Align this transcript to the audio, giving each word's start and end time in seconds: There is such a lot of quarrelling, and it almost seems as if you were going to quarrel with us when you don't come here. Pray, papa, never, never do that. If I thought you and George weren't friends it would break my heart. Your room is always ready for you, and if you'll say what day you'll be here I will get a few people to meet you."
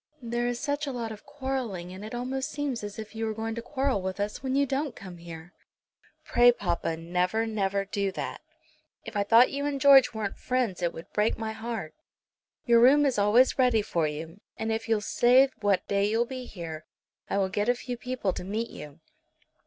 There 0.23 0.47
is 0.47 0.59
such 0.59 0.87
a 0.87 0.91
lot 0.91 1.11
of 1.11 1.27
quarrelling, 1.27 1.93
and 1.93 2.03
it 2.03 2.15
almost 2.15 2.49
seems 2.49 2.83
as 2.83 2.97
if 2.97 3.13
you 3.13 3.23
were 3.27 3.35
going 3.35 3.53
to 3.53 3.61
quarrel 3.61 4.01
with 4.01 4.19
us 4.19 4.41
when 4.41 4.55
you 4.55 4.65
don't 4.65 4.95
come 4.95 5.17
here. 5.17 5.53
Pray, 6.25 6.51
papa, 6.51 6.97
never, 6.97 7.45
never 7.45 7.85
do 7.85 8.11
that. 8.13 8.41
If 9.05 9.15
I 9.15 9.21
thought 9.21 9.51
you 9.51 9.63
and 9.67 9.79
George 9.79 10.11
weren't 10.11 10.39
friends 10.39 10.81
it 10.81 10.91
would 10.91 11.13
break 11.13 11.37
my 11.37 11.51
heart. 11.51 11.93
Your 12.65 12.79
room 12.81 13.05
is 13.05 13.19
always 13.19 13.59
ready 13.59 13.83
for 13.83 14.07
you, 14.07 14.41
and 14.57 14.71
if 14.71 14.89
you'll 14.89 15.01
say 15.01 15.47
what 15.59 15.87
day 15.87 16.05
you'll 16.09 16.25
be 16.25 16.45
here 16.47 16.83
I 17.29 17.37
will 17.37 17.49
get 17.49 17.69
a 17.69 17.75
few 17.75 17.95
people 17.95 18.33
to 18.33 18.43
meet 18.43 18.71
you." 18.71 19.01